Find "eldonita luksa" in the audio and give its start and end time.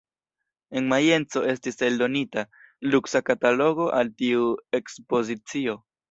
1.87-3.21